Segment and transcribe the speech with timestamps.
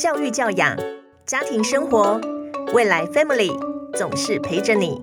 [0.00, 0.74] 教育教养、
[1.26, 2.18] 家庭生活，
[2.72, 3.52] 未来 Family
[3.92, 4.98] 总是陪着你。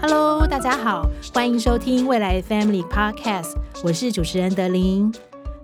[0.00, 1.04] Hello，大家好，
[1.34, 5.12] 欢迎收听未来 Family Podcast，我是主持人德林。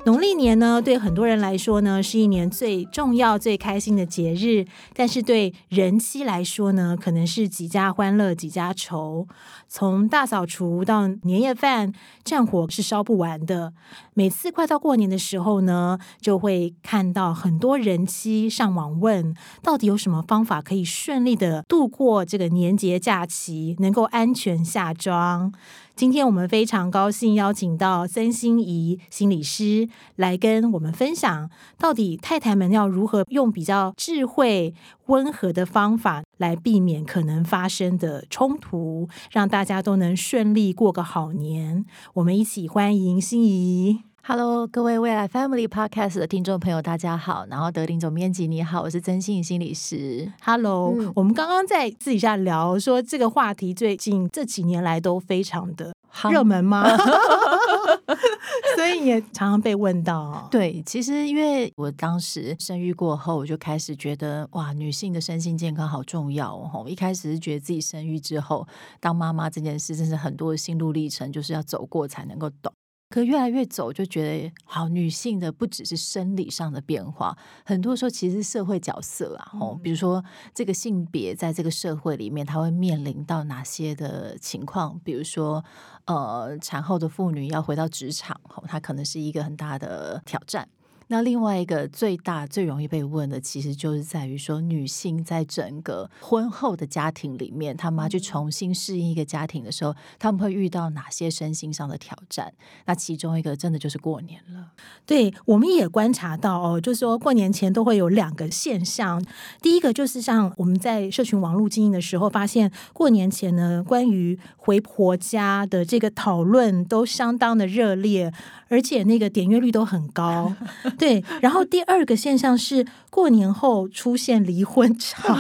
[0.07, 4.65] 农历年呢，对很多人来说呢，是一年最重要、最开心的节日。
[4.95, 9.27] 但是对人妻来说呢，可能是几家欢乐几家愁。
[9.67, 11.93] 从大扫除到年夜饭，
[12.23, 13.73] 战火是烧不完的。
[14.15, 25.53] 每次快到过年的时候呢，就会看到很多人妻上网问，到底有什么方法可以顺利的度过这个年节假期，能够安全下庄。
[25.97, 34.75] 今天我们非常高兴邀请到森心怡心理师来跟我们分享，到底太太们要如何用比较智慧、
[35.07, 41.87] 温和的方法来避免可能发生的冲突，让大家都能顺利过个好年。
[42.13, 44.01] 我们一起欢迎心怡。
[44.29, 47.47] Hello，各位未来 Family Podcast 的听众朋友，大家好。
[47.49, 50.33] 然后德林总编辑你好，我是曾心怡心理师。
[50.43, 56.85] Hello，、嗯我们刚刚在私底下聊说，这个话题最近这几年来都非常的夯热门吗？
[58.75, 60.49] 所以也常常被问到、哦。
[60.51, 66.85] 对，其实因为我当时生育过后，我就开始觉得哇，女性的身心健康好重要哦。
[66.89, 68.67] 一开始是觉得自己生育之后
[68.99, 72.73] 当妈妈这件事，真是很多的心路历程，就是要走过才能够懂。
[73.09, 84.99] 可越来越走，就觉得好，女性的不只是生理上的变化，很多时候其实是社会角色啊，哦，比如说这个性别在这个社会里面，它会面临到哪些的情况？
[85.05, 85.65] 比如说，
[86.07, 90.69] 呃，产后的妇女要回到职场，哦，它可能是一个很大的挑战。
[91.09, 102.53] 那另外一个最大最容易被问的，其实就是在于说，女性在整个婚后的家庭里面，她们要去重新适应一个家庭的时候，她们会遇到哪些身心上的挑战？
[102.87, 104.73] 那其中一个真的就是过年了。
[105.05, 109.25] 对，我们也观察到哦，就是说过年前都会有两个现象。
[109.63, 118.33] 第一个就是像我们在社群网络经营的时候，发现过年前呢，关于回婆家的这个讨论都相当的热烈，
[118.69, 120.53] 而且那个点阅率都很高。
[120.99, 125.35] 对，然后第二个现象是过年后出现离婚潮，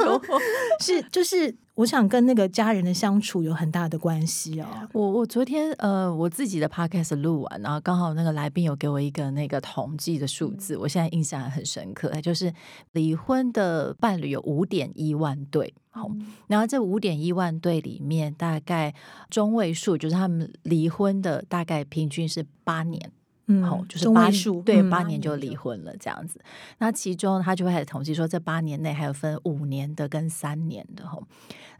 [0.80, 4.66] 是就是我想跟那个家人的相处有很大的关系哦。
[4.92, 12.52] 我我昨天呃我自己的 podcast 录完，然后刚好那个来宾有给我一个那个统计的数字，我现在印象还很深刻，就是
[12.92, 15.72] 离婚的伴侣有五点一万对。
[15.92, 16.08] 好，
[16.46, 18.94] 然后这五点一万对里面，大概
[19.28, 23.10] 中位数就是他们离婚的大概平均是八年。
[23.50, 26.40] 嗯好，就是八数，对，嗯八年就离婚了这样子。
[26.78, 31.22] 那其中他就会开始统计说，这八年内还有分五年的跟三年的吼。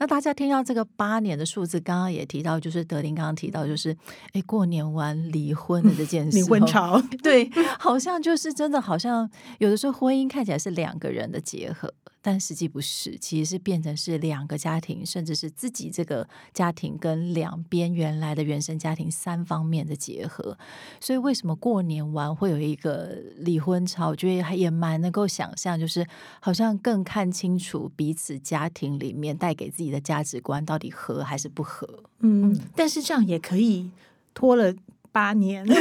[0.00, 3.96] 那大家听到这个八年的数字，刚刚也提到，就是德林刚刚提到，就是
[4.32, 7.48] 哎，过年完离婚的这件事，离婚潮，对，
[7.78, 11.92] 好像就是真的，好像有的时候婚姻看起来是两个人的结合，
[12.22, 20.56] 但实际不是，其实是变成是两个家庭，甚至是自己这个家庭跟两边原来的原生家庭三方面的结合。
[21.00, 24.08] 所以为什么过年完会有一个离婚潮？
[24.08, 26.06] 我觉得也蛮能够想象，就是
[26.40, 31.88] 好像更看清楚彼此家庭里面带给自己的价值观到底合还是不合。
[32.18, 33.90] 嗯，但是这样也可以
[34.34, 34.74] 拖了
[35.10, 35.66] 八年。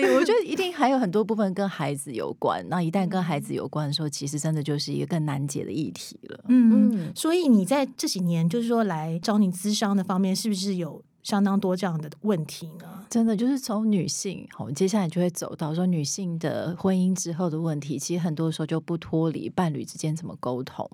[0.00, 2.66] 对，我觉得一定还有很多部分跟孩子有关。
[2.68, 6.44] 那一旦跟孩子有关的时候，其实真的就是一个更难解的议题了。
[6.48, 13.04] 嗯，所以你在这几年，就是说来找你咨商的方面，是不是有相当多这样的问题呢？
[13.10, 20.88] 真的就是从女性，好，接下来就会走到说女性的婚姻之后的问题，其实很多时候就不脱离伴侣之间怎么沟通。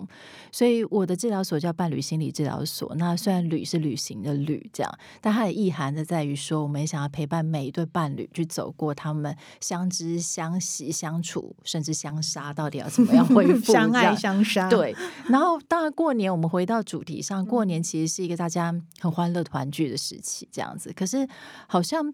[0.51, 2.95] 所以我的治疗所叫伴侣心理治疗所。
[2.95, 14.95] 那虽然“旅”是旅行的“旅”这样，但它的意涵的在于说，我们也想要陪伴每一对伴侣去走过他们相知、相惜、相处，甚至相杀，到底要怎么样恢复相爱相杀，，对，
[15.27, 20.93] 然后当然过年我们回到主题上，过年其实是一个大家很欢乐团聚的时期，这样子。
[20.93, 21.27] 可是
[21.67, 22.13] 好像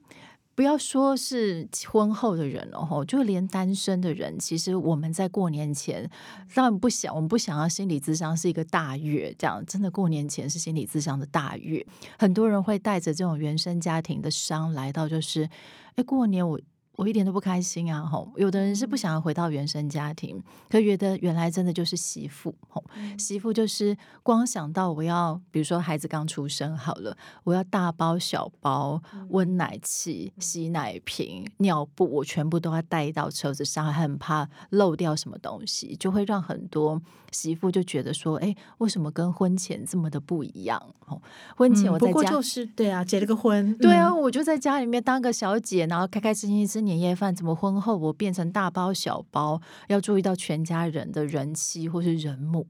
[0.56, 6.09] 不要说是婚后的人哦，就连单身的人，其实我们在过年前
[6.56, 11.86] 当然不想，我们不想要心理智商是一个大月，这样真的过年前是心理智商的大月，
[12.18, 15.48] 很多人会带着这种原生家庭的伤来到，就是
[15.95, 16.60] 哎过年我。
[16.97, 18.01] 我一点都不开心啊！
[18.01, 22.83] 吼，有的人是不想要回到原生家庭，可觉得原来真的就是媳妇，吼，
[23.19, 28.99] 媳妇就是光想到我要，比如说孩子刚出生好了，我要大包小包
[29.29, 37.00] 温奶器、洗奶瓶、尿布，我全部都要带到车子上，很怕漏掉什么东西，就会让很多
[37.31, 40.81] 媳妇就觉得说，哎，为什么跟婚前这么的不一样？
[41.05, 41.21] 吼，
[41.55, 46.87] 婚前我在家就是对啊，结了个婚，对啊，我就在家里面当个小姐，然后开开心心吃。
[46.88, 52.66] 年夜饭怎么婚后我变成大包小包，要注意到全家人的人妻或是人母？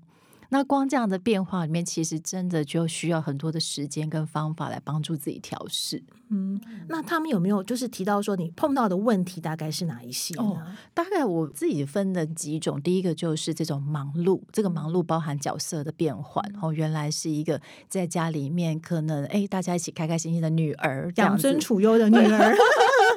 [0.49, 6.01] 那光这样的变化里面，其实真的就需要很多的时间跟方法来帮助自己调试。
[6.29, 10.77] 嗯，那他们有没有就是提到说你碰到的问题大概是哪一些呢？
[10.93, 16.41] 大概我自己分的几种，第一个就是这种忙碌，这个忙碌包含角色的变换。
[16.61, 17.59] 哦，原来是一个
[17.89, 22.55] 在家里面可能哎大家一起开开心心的女儿，养尊处优的女 儿。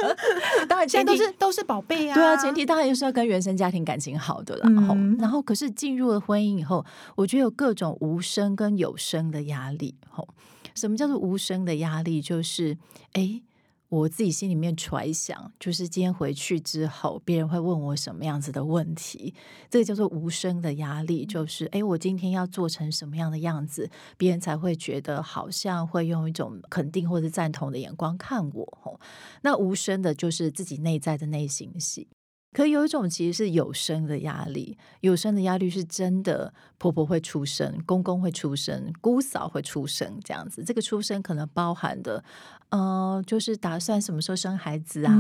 [0.69, 2.15] 当然，现在都是都是宝贝啊。
[2.15, 4.69] 对啊，前提当然就是要跟原生家庭感情好的啦。
[4.71, 6.85] 然后，然后可是进入了婚姻以后，
[7.17, 9.95] 我觉得有各种无声跟有声的压力。
[10.09, 10.29] 吼，
[10.75, 12.21] 什么叫做无声的压力？
[12.21, 12.77] 就是
[13.13, 13.43] 哎。
[13.91, 19.35] 我自己心里面揣想，就是今天回去之后，别人会问我什么样子的问题，
[19.69, 21.27] 这个叫做无声的压力。
[21.27, 28.79] 就是，哎，我今天要做成什么样的样子，别人才会觉得好像会用一种肯定或者赞同的眼光看我。
[28.81, 29.01] 吼，
[29.43, 32.07] 那无声的就是自己内在的内心戏。
[32.53, 40.65] 可有一种其实是有声的压力，有声的压力是真的，婆婆会出声，公公会出声，姑嫂会出声，这样子。
[40.65, 42.25] 这个出声可能包含的。
[42.71, 45.13] 呃，就是打算什么时候生孩子啊？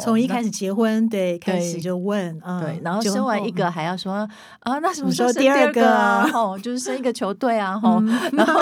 [0.00, 4.28] 从一开始结婚，对，开始就问，对，然后生完一个还要说
[4.60, 6.26] 啊，那什么时候第二个啊？
[6.26, 8.00] 吼，就是生一个球队啊， 吼，
[8.32, 8.60] 然后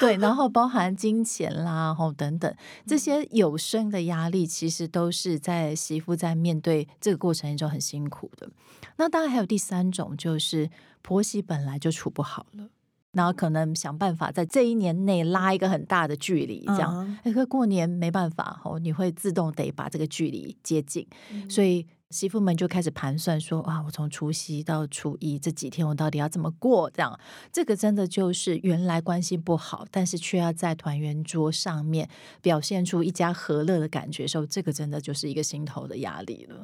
[0.00, 2.52] 对，然后包含金钱啦，吼等等
[2.84, 8.48] 这些有生的压力，其实都是在媳妇在面对这个过程中很辛苦的。
[8.96, 10.68] 那当然还有第三种，就是
[11.02, 12.64] 婆媳本来就处不好了。
[13.12, 17.18] 然后可能想办法在这一年内拉一个很大的距离，这样。
[17.24, 21.06] 哎，可过年没办法哦，你会自动得把这个距离接近，
[21.48, 26.90] 所以媳妇们就开始盘算说：啊，我从除夕到初一这几天，我到底要怎么过？
[26.90, 27.18] 这样，
[27.50, 32.08] 这个真的就是原来关系不好，但是却要在团圆桌上面
[32.42, 36.60] 表现出一家和乐的感觉时候，这个真的就是一个心头的压力了。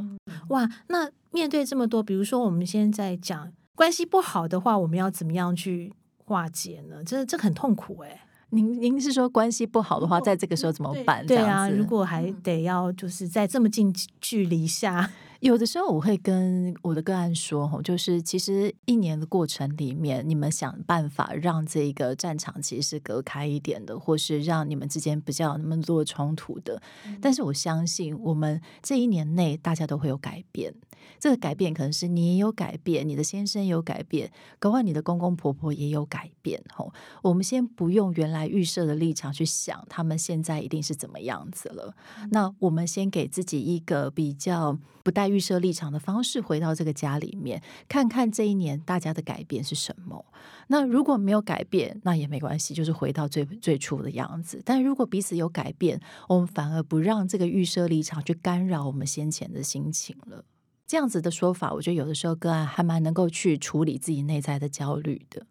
[0.51, 5.95] 哇，那面对这么多，比如说我们现在讲关系不好的话，我们要怎么样去？
[6.25, 7.03] 化解呢？
[7.05, 8.25] 这这很痛苦哎。
[8.55, 11.27] 您您是说关系不好的话，在这个时候怎么办？
[11.27, 13.91] 对啊，如果还得要就是在这么近
[14.21, 15.11] 距离下，
[15.43, 26.81] 有的时候我会跟我的个案说，就是其实一年的过程里面，你们想办法让这个战场其实是隔开一点的，或是让你们之间比较那么多冲突的。
[27.21, 30.73] 但是我相信，我们这一年内大家都会有改变。
[31.19, 34.31] 这个改变可能是你也有改变，你的先生有改变，
[34.61, 36.63] 搞不好你的公公婆婆也有改变。
[36.73, 36.93] 吼，
[37.23, 41.97] 我们先不用原来预设的立场去想，他们现在一定是怎么样子了。
[42.31, 50.25] 那我们先给自己一个比较不带预设立场的方式，回到这个家里面，看看这一年大家的改变是什么。
[50.69, 54.63] 那如果没有改变，那也没关系，就是回到最最初的样子。
[54.65, 60.45] 但如果彼此有改变，我们反而不让这个预设立场去干扰我们先前的心情了。
[60.87, 65.47] 这样子的说法，我觉得有的时候个案还蛮能够去处理自己内在的焦虑的。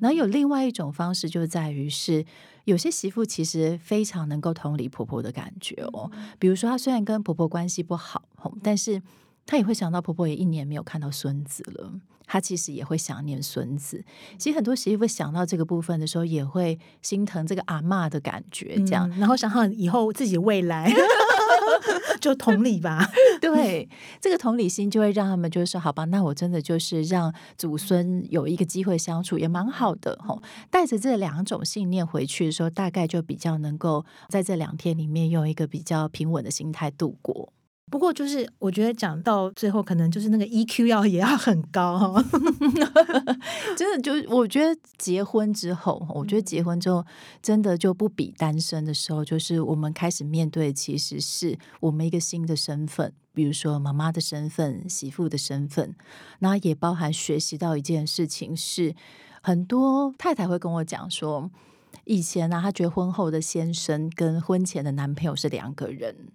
[0.00, 2.24] 然后有另外一种方式，就在于是
[2.64, 6.10] 有些媳妇其实非常能够同理婆婆的感觉哦。
[6.38, 8.22] 比如说，她虽然跟婆婆关系不好，
[8.62, 9.02] 但是
[9.46, 11.92] 她也会想到婆婆也一年没有看到孙子了，
[12.26, 14.04] 她其实也会想念孙子。
[14.38, 20.92] 其实很多媳妇想到这个部分的时候，也会心疼这个阿妈的感觉，这样，然后想想以后自己未来。
[22.20, 23.08] 就同理吧，
[23.40, 23.88] 对
[24.20, 30.42] 这个同理心就会让他们就是说，好吧，那我真的就是让祖孙有一个机会相处，也蛮好的吼。
[30.70, 37.52] 带着这两种信念回去的时候，大概就比较能够在这两天里面用一个比较平稳的心态度过。
[37.90, 42.24] 不过，就是我觉得讲到最后，可能就是那个 EQ 要也要很高哈。
[43.76, 47.04] 真的，就是我觉得结婚之后，我觉得结婚之后，
[47.42, 55.96] 真的就不比单身的时候，就是我们开始面对，其实是我们一个新的身份，比如说妈妈的身份、媳妇的身份，
[56.38, 58.94] 那也包含学习到一件事情，是
[59.42, 61.50] 很多太太会跟我讲说，
[62.04, 66.28] 以前呢，她觉得婚后的先生跟婚前的男朋友是两个人。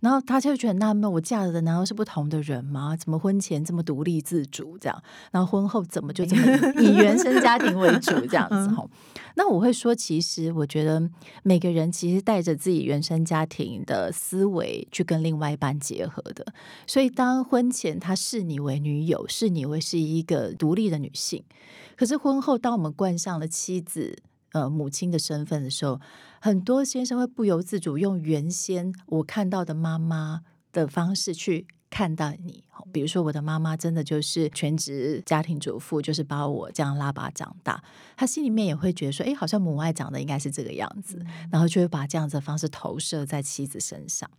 [0.00, 2.94] 然后他就觉得很纳闷，我嫁的难道是不同的人吗？
[2.96, 6.42] 怎么婚前这么独立自主这样，然后婚后怎么就这么
[6.80, 8.88] 以原生家庭为主这样子吼？
[9.36, 11.08] 那我会说，其实我觉得
[11.42, 16.46] 每个人其实带着自己原生家庭的思维去跟另外一半结合的，
[16.86, 21.42] 所以当婚前他视你为女友，视你为是一个独立的女性，
[21.96, 24.18] 可是婚后当我们冠上了妻子。
[24.52, 26.00] 呃，母亲的身份的时候，
[26.40, 32.64] 很多先生会不由自主用原先我看到的妈妈的方式去看待你。
[32.92, 37.82] 比如说，我的妈妈真的就是全职家庭主妇，就是把我这样拉拔长大。
[38.16, 44.30] 他心里面也会觉得说，哎，好像母爱长得应该是这个样子，然后就会把这样子的方式投射在妻子身上。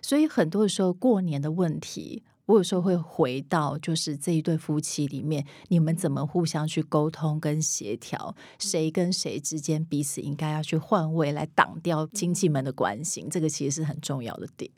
[0.00, 2.22] 所以很多的时候，过年的问题。
[2.48, 14.70] 我有时候会回到，就是这一对夫妻里面，你们怎么互相去沟通跟协调，谁跟谁之间彼此应该要去换位来挡掉亲戚们的关心，这个其实是很重要的点。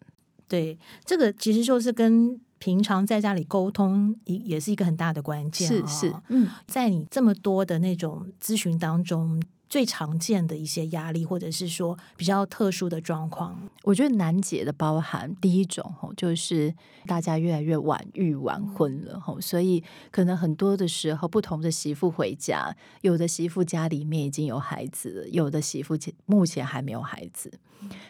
[0.48, 5.68] 对，这个其实就是跟平常在家里沟通也也是一个很大的关键。
[5.68, 9.40] 是是，嗯，在你这么多的那种咨询当中。
[9.70, 16.74] 最常见的一些压力，或者是说比较特殊的状况，我觉得难解的包含第一种吼，就是
[17.06, 25.96] 大家越来越晚育晚婚了吼，所以可能很多的时候，不同的媳妇回家，有的媳妇家里面已经有孩子，有的媳妇
[26.26, 27.52] 目前还没有孩子，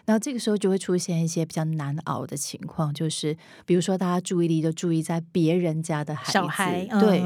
[0.06, 3.36] 然后这个时候就会出现一些比较难熬的情况，就是
[3.66, 7.22] 比如说大家注意力都注意在别人家的孩子，对。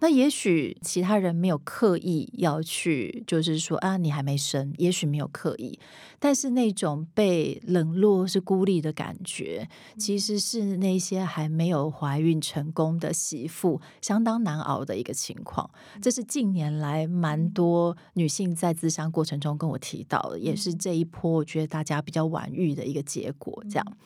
[0.00, 5.78] 那也许其他人没有刻意要去，就是说啊，你还没生，也许没有刻意，
[6.20, 15.68] 但是那种被冷落是孤立的感觉，其实是那些还没有怀孕成功的媳妇相当难熬的一个情况。
[16.00, 23.64] 这是近年来蛮多女性在自伤过程中跟我提到的，也是这一波我觉得大家比较晚育的一个结果。
[23.68, 23.96] 这样，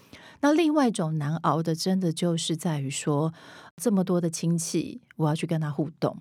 [0.43, 3.33] 那另外一种难熬的，真的就是在于说。
[3.79, 6.19] 这么多的亲戚，我要去跟他互动，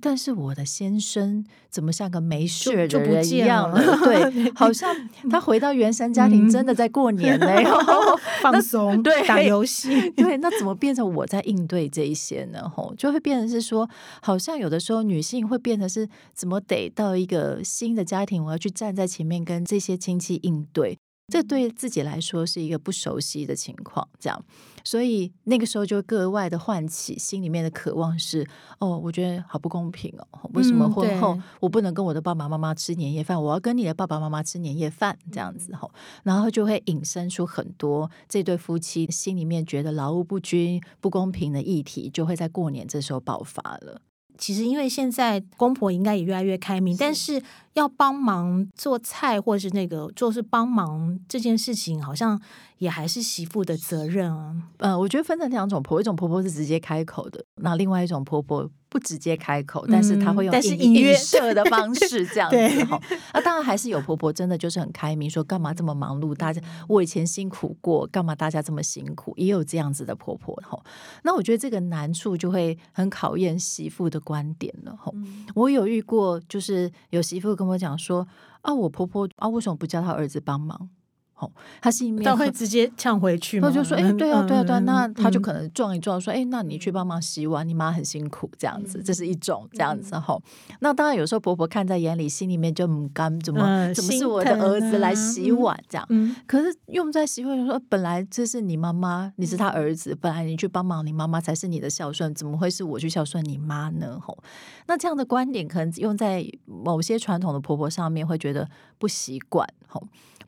[0.00, 3.76] 但是我的先生怎么像个没事的人一样了？
[4.06, 4.94] 对，好像
[5.28, 7.46] 他回到原生家庭，真的在过年呢，
[8.40, 12.68] 放松，对，打游戏，对，那怎么变成我在应对这一些呢？
[12.68, 13.90] 吼，就会变成是说，
[14.22, 20.96] 好像有的时候女性会变成是怎么得到一个新的家庭，我要去站在前面跟这些亲戚应对。
[21.28, 24.44] 这对自己来说是一个不熟悉的情况，这样，
[24.84, 28.46] 所以那个时候就格外的唤起心里面的渴望，是
[28.78, 35.90] 哦，我觉得好不公平哦，为什么婚后我不能跟我的爸爸妈妈吃年夜饭，我要跟你的爸爸妈妈吃年夜饭这样子吼，
[36.24, 44.02] 然后就会引申出很多这对夫妻心里面觉得劳务不均、不公平的议题，就会在过年这时候爆发了。
[44.36, 47.40] 其实，因为现在公婆应该也越来越开明，但是
[47.74, 52.40] 要帮忙做菜或者是那个做是帮忙这件事情，好像
[52.78, 54.56] 也还是媳妇的责任啊。
[54.78, 58.68] 呃，我觉得分成两种婆，一种婆婆是直接开口的，那另外一种婆婆。
[58.86, 62.96] 不直接开口，但是她会用隐隐射的方式这样子哈。
[63.32, 66.32] 那当然还是有婆婆真的就是很开明，说干嘛这么忙碌？
[66.32, 69.34] 大家我以前辛苦过，干嘛大家这么辛苦？
[69.36, 70.80] 也有这样子的婆婆哈。
[71.24, 75.10] 那我觉得这个难处就会很考验媳妇的观点了哈。
[75.56, 78.26] 我有遇过，就是有媳妇跟跟我讲说
[78.62, 80.88] 啊，我婆婆啊，为什么不叫她儿子帮忙？
[81.36, 81.50] 哦，
[81.80, 83.68] 他是一面会直接呛回去吗？
[83.68, 90.38] 就说：“哎，对啊，对啊，对啊。”那他就可能撞一撞，说：“哎，那你去帮忙洗碗，你妈很辛苦。”这样子，这是一种这样子哈。
[90.78, 96.08] 那当然，有时候婆婆看在眼里，心里面就很干，怎么怎么是我的儿子来洗碗这样？
[96.46, 104.38] 可是用在媳妇就说：“本来这是你妈妈，你是他儿子，本来你去帮忙你妈妈才是你的孝顺，怎么会是我去孝顺你妈呢？”吼，
[104.86, 109.68] 那这样的观点可能用在某些传统的婆婆上面，会觉得不习惯。
[109.88, 110.00] 吼。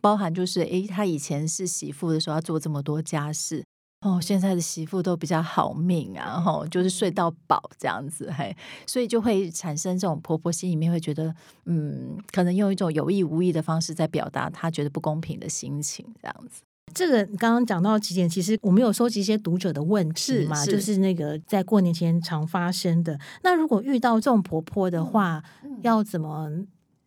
[0.02, 3.64] 包含就是，诶，他以前是媳妇的时候要做这么多家事，
[4.02, 8.54] 哦，现在的媳妇都比较好命啊，吼，就是睡到饱这样子，嘿，
[8.86, 16.62] 所以就会产生这种婆婆心里面会觉得，嗯，可能用一种有意无意的方式在表达她觉得不公平的心情，这样子。
[16.94, 23.18] 这个刚刚讲到几点，其实我们有收集一些读者的问题嘛，就是那个在过年前常发生的。
[23.42, 25.42] 那如果遇到这种婆婆的话，
[25.82, 26.48] 要怎么？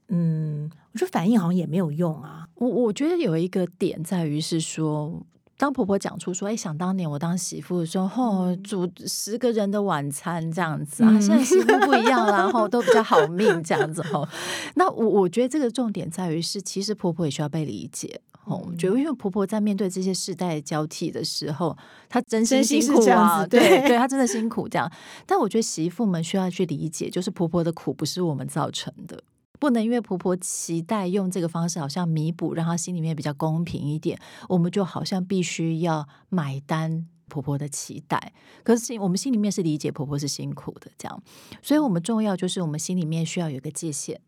[0.09, 2.47] 嗯，我觉得反应好像也没有用啊。
[2.55, 5.25] 我我觉得有一个点在于是说，
[5.57, 14.27] 当婆婆讲出说：“哎，想当年我当媳妇的时候，煮十个人的晚餐这样子啊，现在媳妇不一样啦，后都比较好命 这样子哦。”
[14.75, 18.21] 那我我觉得这个重点在于是，其实婆婆也需要被理解。
[18.45, 24.91] 我觉得因为婆婆在面对这些世代交替的时候，她真心辛苦啊，对，对她真的辛苦这样。
[25.27, 29.21] 但我觉得媳妇们需要去理解，就是婆婆的苦不是我们造成的。
[29.59, 38.33] 不能因为婆婆期待用这个方式好像弥补，让她心里面比较公平一点，我们就好像必须要买单婆婆的期待。
[38.63, 41.21] 可是我们心里面是理解婆婆是辛苦的，这样，
[41.61, 44.19] 所以我们重要就是我们心里面需要有一个界限，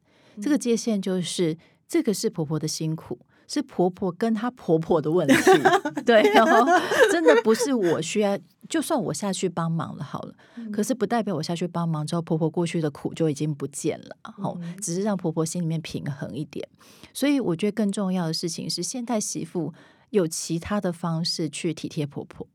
[0.41, 1.57] 这个界限就是
[1.87, 3.17] 这个是婆婆的辛苦。
[3.51, 5.35] 是婆婆跟她婆婆的问题，
[6.05, 6.65] 对，然后
[7.11, 8.39] 真的不是我需要，
[8.69, 10.33] 就算我下去帮忙了好了，
[10.71, 16.65] 可是不代表我下去帮忙之后，婆婆过去的苦就已经不见了，哦，只是让婆婆心里面平衡一点。
[17.13, 19.73] 所以我觉得更重要的事情是，现代媳妇
[20.11, 22.47] 有其他的方式去体贴婆婆，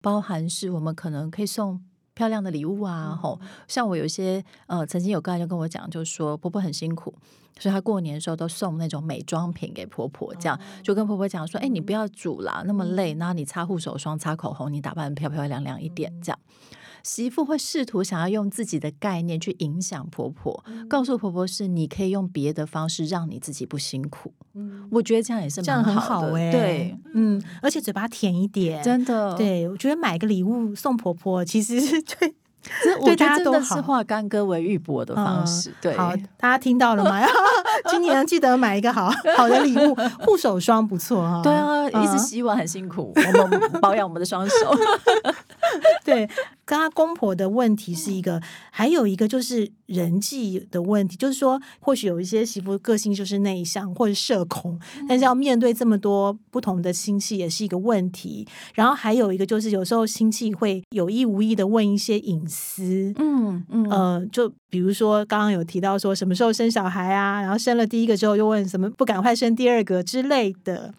[0.00, 1.80] 包含是我们可能可以送。
[2.14, 7.12] 漂亮的礼物啊，吼，像我有一些呃，曾经有个人就跟我讲，就是说婆婆很辛苦，
[7.58, 16.38] 所以她过年的时候都送那种美妆品给婆婆，这样就跟婆婆讲说，哎，你不要煮啦，那么累，然后你擦护手霜、擦口红，你打扮漂漂亮亮一点，这样。
[17.04, 24.32] 媳妇会试图想要用自己的概念去影响婆婆，告诉婆婆是你可以用别的方式让你自己不辛苦。
[24.54, 32.34] 嗯，我觉得这样也是这样很好哎，对，嗯，而且嘴巴甜一点，真的，对我觉得买个礼物送婆婆其实是对。
[32.98, 35.70] 我觉得真的是化干戈为玉帛的方式。
[35.82, 37.20] 对，好，大家听到了吗？
[37.90, 41.42] 今年记得买一个好好的礼物，护手霜不错哈。
[41.42, 44.54] 对啊，一直洗碗很辛苦，我们保养我们的双手。
[46.04, 46.28] 对。
[46.66, 48.40] 跟他公婆的问题是一个，
[48.70, 58.48] 还有一个就是人际的问题，就是说，或许有一些媳妇个性就是内向或者社恐，但是要面对这么多不同的亲戚也是一个问题。
[58.74, 70.94] 然后还有一个就是，有时候亲戚会有意无意的问一些隐私，嗯嗯，呃，就比如说刚刚有提到说什么时候生小孩啊，然后生了第一个之后又问什么不赶快生第二个之类的。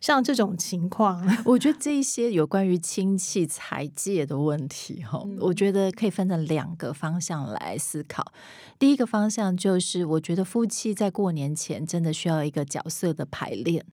[0.00, 8.32] 像这种情况，我觉得这一些有关于亲戚财界的问题，哈，我觉得可以分成两个方向来思考。
[8.78, 13.84] 第一个方向就是，我觉得夫妻在过年前真的需要一个角色的排练。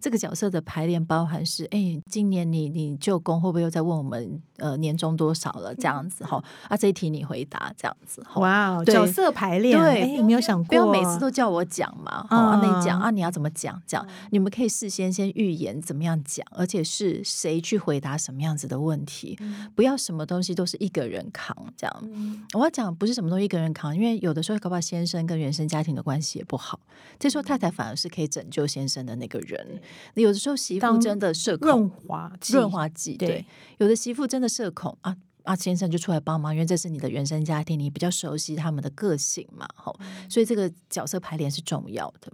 [0.00, 5.74] 这个角色的排练包含是，哎，今年你你舅公会不会又在问我们，呃，年终多少了？
[5.74, 8.22] 这样子哈，啊，这一题你回答这样子。
[8.36, 13.80] 哇，角色排练，对，没有想过，不要每次都叫我讲嘛，啊，那你讲啊，你要怎么讲？
[13.86, 19.38] 这样，你们可以事先先预言怎么样讲，而且是谁去回答什么样子的问题，
[19.74, 21.56] 不要什么东西都是一个人扛。
[21.78, 26.78] 这样，我要讲不是什么东西一个人扛，因为有的时候搞不好先生跟原生家庭的关系也不好，
[27.18, 29.80] 这时候太太反而是可以拯救先生的那个人。
[30.14, 33.16] 有的时候媳妇真的社恐，润滑润滑剂。
[33.16, 33.44] 对，
[33.78, 39.94] 有的媳妇真的社恐啊啊，先生就出来帮忙，因为这是你的原生家庭，你比较熟悉他们的个性嘛，吼，
[40.28, 42.32] 所以这个角色排练是重要的。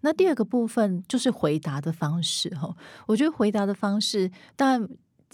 [0.00, 2.76] 那第二个部分就是回答的方式，吼，
[3.06, 4.88] 我觉得回答的方式，当然。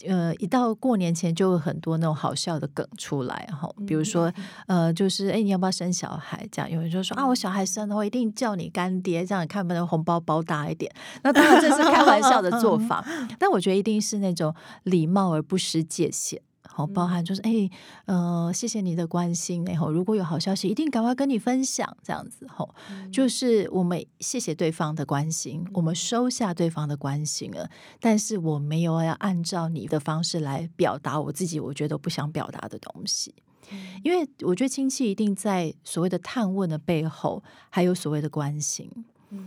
[0.06, 4.32] 呃，一到过年前就有很多那种好笑的梗出来哈，比如说
[4.66, 6.46] 呃，就是哎，你要不要生小孩？
[6.50, 10.92] 这样有人就说啊，我小孩生的话一定叫你干爹，这样看不能红包包大一点。
[11.22, 13.04] 那当然这是开玩笑的做 法，
[13.38, 16.42] 但我觉得一定是那种礼貌而不失界限。
[16.66, 17.70] 好，包含就是哎，
[18.06, 22.74] 呃，谢谢你的关心，然后如果有好消息，一定赶快跟你分享，这样子吼，
[23.12, 33.34] 就是我们谢谢对方的关心，我们收下对方的关心了，但是我没有要按照你的方式来表达我自己，我觉得不想表达的东西，
[34.02, 38.90] 因为我觉得亲戚一定在所谓的探问的背后，还有所谓的关心。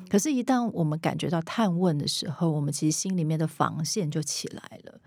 [0.10, 5.00] 可是，一旦我们感觉到探问的时候，我们其实心里面的防线就起来了。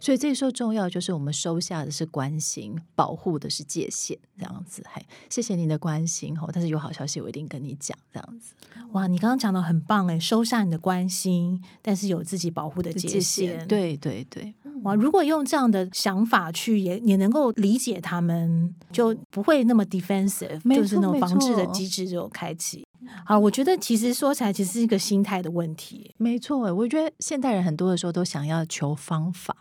[0.00, 4.82] 所以这时候重要就是我们收下的是关心，保护的是界限，这样子。
[4.92, 8.54] 嘿，谢谢你的关心吼，但是有好消息我一定跟你讲，这样子。
[8.92, 13.66] 哇，你刚刚讲的很棒哎，收下你的关心，但是有自己保护的界限。
[13.66, 22.86] 对对对，哇，如果用这样的想法去也也能够理解他们，就不会那么 defensive，就是那种防治的机制就开启。
[23.24, 26.14] 好，我觉得其实说起来，其实是一个心态的问题。
[26.18, 29.56] 没错，我觉得现代人很多的时候都想要求方法。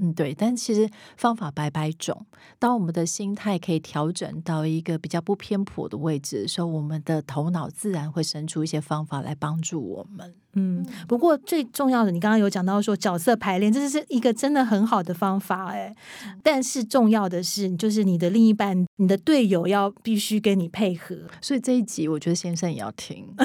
[0.00, 2.26] 嗯对，但其实方法百百种。
[2.58, 10.34] 当我们的心态可以调整到一个比较不偏颇的位置的时候，我们的头脑自然会生出一些方法来帮助我们。
[10.56, 15.92] 嗯，不过最重要的，你刚刚有讲到说角色排练，这是一个真的很好的方法，哎。
[16.44, 21.16] 但是重要的是，就是你的另一半、你的队友要必须跟你配合。
[21.40, 23.26] 所以这一集，我觉得先生也要听。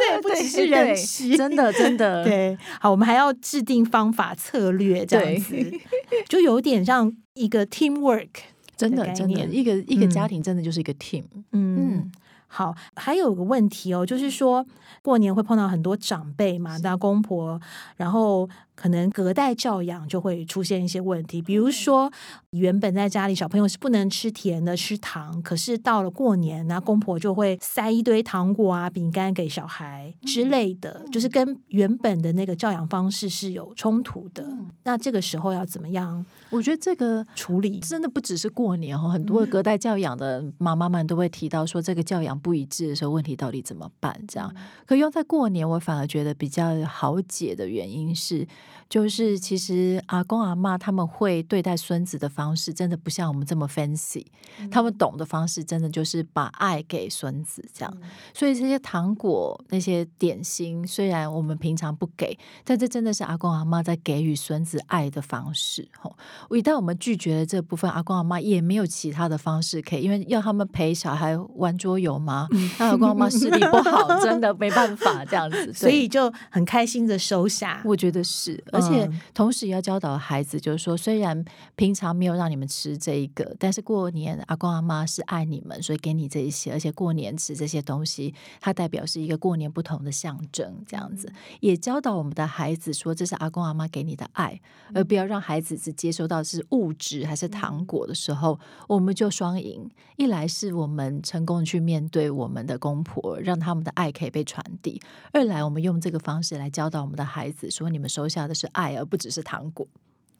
[0.08, 2.24] 对，不只是人妻，真的真的。
[2.24, 5.56] 对，好，我们还要制定方法策略，这样子。
[6.28, 8.28] 就有点像一个 teamwork，
[8.76, 11.24] 真的真的，一个一个家庭真的就是一个 team。
[11.52, 12.10] 嗯，
[12.46, 14.66] 好，还有个问题哦，就是说
[15.02, 17.60] 过年会碰到很多长辈嘛，大公婆，
[17.96, 18.48] 然后
[18.80, 22.10] 可能隔代教养就会出现一些问题，比如说
[22.52, 34.48] 原本在家里小朋友是不能吃甜的、吃糖，可是到了过年，那公婆就会塞一堆糖果啊、饼干给小孩之类的，就是跟原本的那个教养方式是有冲突的。
[34.84, 37.80] 那这个时候要怎么样我觉得这个处理？
[37.80, 44.18] 真的不只是过年哦，很多隔代教养的妈妈们都会提到说，这个教养不一致的时候，问题到底怎么办？
[44.26, 44.50] 这样，
[44.86, 48.46] 可用在过年，我反而觉得比较好解的原因是，
[48.88, 54.24] 就是其实阿公阿妈他们会对待孙子的方式，真的不像我们这么 fancy，
[54.70, 57.96] 他们懂的方式，真的就是把爱给孙子这样。
[58.34, 65.88] 所以这些糖果、那些点心，虽然我们平常不给，但这真的是阿公阿妈在给予孙子爱的方式。
[65.98, 66.16] 吼，
[66.50, 72.48] 一旦我们拒绝了这部分，阿公阿妈也没有其他的方式可以，因为要他们陪小孩玩桌游吗？
[72.78, 77.82] 那阿公阿妈视力不好， 真的没办法这样子，所以就很开心的收下。
[77.84, 79.20] 我觉得是，而且嗯。
[79.34, 81.44] 同时也要教导孩子，就是说，虽然
[81.76, 94.60] 平常没有让你们吃这一个，但是过年阿公阿妈是爱你们，所以给你这一些，而且过年吃这些东西，它代表是一个过年不同的象征，这样子也教导我们的孩子说，这是阿公阿妈给你的爱，
[94.94, 98.58] 而不要让孩子只接收到是物质还是糖果的时候，
[98.88, 99.88] 我们就双赢。
[100.16, 105.00] 一来是我们成功的去面对我们的公婆，让他们的爱可以被传递；
[105.32, 109.86] 二来我们用这个方式来教导我们的孩子，说你们收下的是爱，而不只是糖果。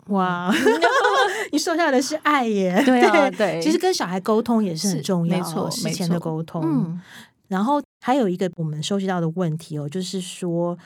[0.06, 0.52] 哇，
[1.52, 2.82] 你收下的是爱耶！
[2.84, 6.62] 对啊对其实跟小孩沟通也是很重要，没错事前的沟通。
[6.64, 7.00] 嗯，
[7.48, 10.76] 然后还有一个我们收集到的问题哦，就是说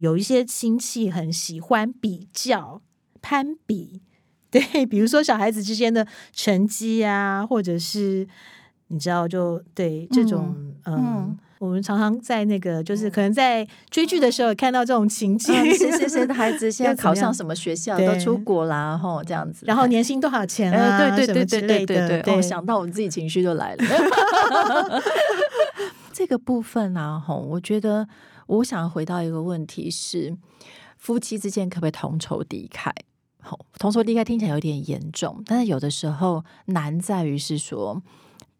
[0.00, 2.82] 有一些亲戚很喜欢比较、
[3.22, 4.02] 攀比，
[4.50, 8.26] 对，比如说小孩子之间的成绩啊，或者是
[8.88, 10.94] 你知道，就对这种嗯。
[10.96, 19.64] 嗯我们常常在那个，就是可能在追剧的时候看到这种情景，嗯谁谁谁的孩子现在 考上什么学校，都出国啦，吼，这样子。
[19.66, 20.98] 然后年薪多少钱啊？
[20.98, 23.84] 呃，对什对对对对对对，哦，想到我自己情绪就来了。
[26.12, 28.06] 这个部分啊，吼，我觉得
[28.46, 30.36] 我想回到一个问题是，
[30.98, 32.90] 夫妻之间可不可以同仇敌忾？
[33.40, 38.02] 吼，同仇敌忾听起来有点严重，但是有的时候难在于是说。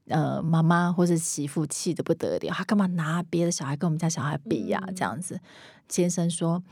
[0.09, 5.41] 呃，妈妈或是媳妇气得不得了，他干嘛拿别的小孩跟我们家小孩比呀、这样子，
[5.89, 6.63] 先生说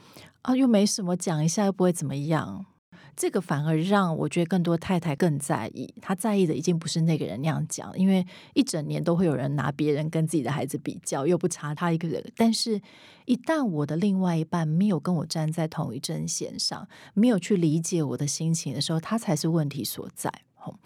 [0.42, 2.66] 啊，又没什么，讲一下又不会怎么样。
[3.14, 12.25] 这个反而让我觉得更多太太更在意，她在意的已经不是那个人那样讲，因为一整年都会有人拿别人跟自己的孩子比较，又不差他一个人。
[12.35, 12.81] 但是，
[13.27, 20.33] 一旦我的另外一半没有跟我站在同一阵线上，没有去理解我的心情的时候，他才是问题所在。
[20.55, 20.79] 吼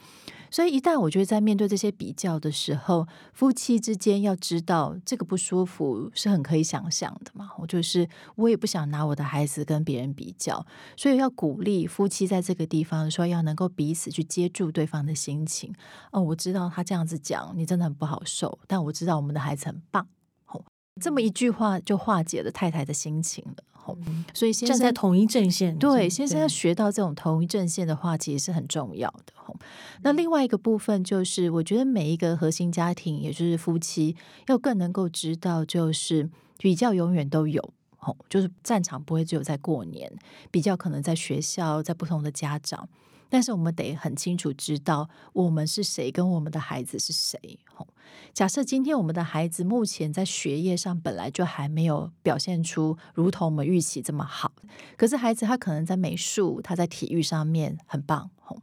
[0.56, 7.50] 所以，一旦我觉得在面对这些比较的时候，夫妻之间要知道这个不舒服是很可以想象的嘛。
[7.58, 10.64] 我就是我也不想拿我的孩子跟别人比较，
[10.96, 15.74] 所以要鼓励夫妻在这个地方说要能够彼此去接住对方的心情。
[16.10, 20.08] 哦，我知道他这样子讲你真的很不好受，但我知道我们的孩子很棒。
[20.46, 20.64] 哦，
[20.98, 23.62] 这么一句话就化解了太太的心情了。
[23.86, 23.96] 哦，
[24.34, 29.32] 所以先生站在同一阵线，对，先生要学到这种同一阵线的话，其实是很重要的。
[29.34, 29.56] 吼
[30.02, 34.16] 那另外一个部分就是，我觉得每一个核心家庭，也就是夫妻，
[34.48, 37.62] 要更能够知道，就是比较永远都有。
[37.96, 40.12] 吼，就是战场不会只有在过年，
[40.50, 42.88] 比较可能在学校，在不同的家长。
[43.28, 47.58] 但是我们得很清楚知道我们是谁，跟我们的孩子是谁。
[47.74, 47.86] 吼，
[48.32, 54.52] 假设今天我们的孩子目前在学业上本来就还没有表现出如同我们预期这么好，
[54.96, 58.30] 可是孩子他可能在美术，他在体育上面很棒。
[58.40, 58.56] 吼，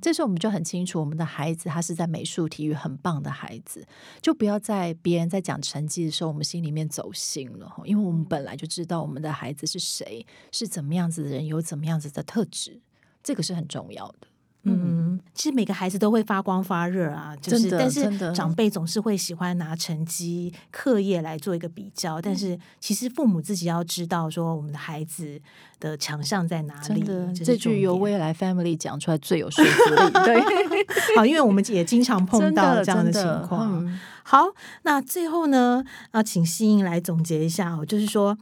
[0.00, 3.86] 这时候我们就很清楚，我们的孩子他是在美术、体育很棒的孩子，
[4.22, 7.70] 就不要在别人在讲成绩的时候，我们心里面走心了。
[7.84, 12.80] 因为我们本来就知道我们的孩子是谁，是怎么样子的人，有怎么样子的特质，
[13.26, 14.28] 这个是很重要的。
[14.68, 25.40] 嗯，其实每个孩子都会发光发热啊，就是但是长辈总是会喜欢拿成绩、课业来做一个比较，但是其实父母自己要知道说我们的孩子
[25.78, 27.00] 的强项在哪里。
[27.00, 30.10] 真的，这句由未来 family 讲出来最有说服力。
[30.24, 30.40] 对，
[31.16, 33.84] 好，因为我们也经常碰到这样的情况。
[33.84, 34.44] 嗯好，
[34.82, 38.36] 那最后呢，要请西英来总结一下哦，就是说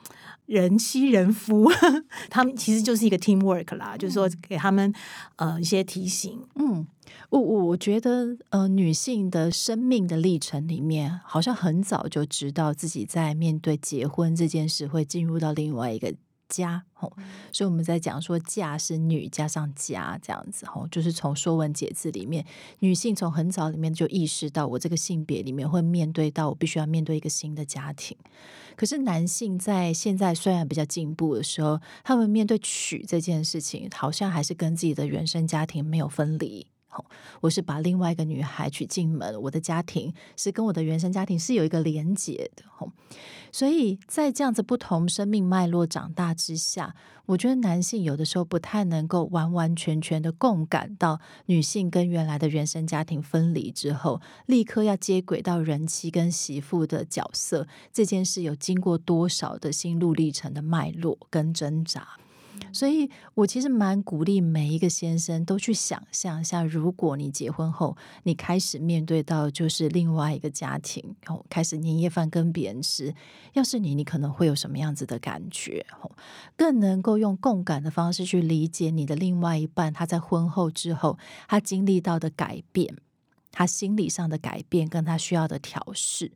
[0.47, 1.71] 人妻人夫，
[2.29, 4.93] 他们其实就是一个 teamwork 啦，就是说给他们
[5.37, 6.39] 呃一些提醒。
[6.57, 6.87] 嗯，
[7.31, 16.15] 我我我觉得，呃，女性的生命的历程里面，好像很早就知道自己在面对结婚这件事会进入到另外一个
[16.57, 17.13] 家吼，
[17.53, 22.45] 所以我们在讲说嫁是女加上家这样子吼，就是从《说文解字》里面，
[22.81, 28.17] 女性从很早里面就意识到我这个性别里面会面对到我必须要面对一个新的家庭。
[28.77, 36.67] 可是男性在现在虽然比较进步的时候，他们面对娶这件事情，好像还是跟自己的原生家庭没有分离。
[37.41, 42.65] 我是把另外一个女孩娶进门，我的家庭是跟我的原生家庭是有一个连结的。
[42.77, 42.91] 吼，
[43.51, 46.95] 所以在这样子不同生命脉络长大之下，
[47.27, 62.19] 我觉得男性有的时候不太能够完完全全的共感到女性跟原来的原生家庭分离之后，立刻要接轨到人妻跟媳妇的角色这件事，有经过多少的心路历程的脉络跟挣扎。
[62.73, 73.15] 所以，我其实蛮鼓励每一个先生都去想象一下，如果你结婚后，你开始面对到就是另外一个家庭，哦，开始年夜饭跟别人吃，
[73.53, 75.87] 要是你，你可能会有什么样子的感觉？
[76.57, 82.97] 更能够用共感的方式去理解你的另外一半，他在婚后之后，他经历到的改变，
[83.53, 86.33] 他心理上的改变，跟他需要的调试。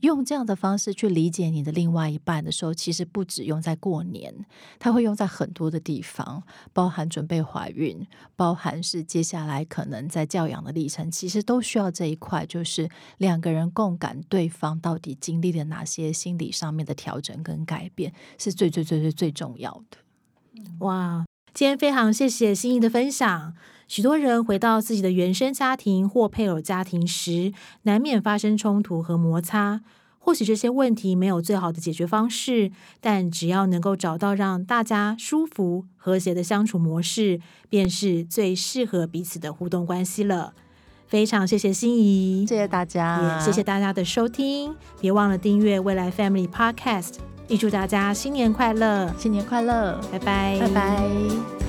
[0.00, 4.46] 用这样的方式去理解你的另外一半的时候，其实不止用在过年，
[4.78, 8.06] 它会用在很多的地方，包含准备怀孕，
[8.36, 19.98] 包含是接下来可能在教养的历程，其实都需要这一块，就是两个人共感对方到底经历了哪些心理上面的调整跟改变，是最最最最最重要的。
[20.80, 21.24] 哇，
[21.58, 23.52] 今天非常谢谢心怡的分享。
[23.88, 29.80] 许多人回到自己的原生家庭或配偶家庭时，难免发生冲突和摩擦。
[30.20, 40.54] 或许这些问题没有最好的解决方式，但只要能够找到让大家舒服、和谐的相处模式，便是最适合彼此的互动关系了。
[41.08, 44.76] 非常谢谢心仪，谢谢大家，也谢谢大家的收听。
[45.00, 47.14] 别忘了订阅未来 Family Podcast。
[47.48, 51.67] 预祝大家新年快乐，新年快乐，拜拜，拜拜。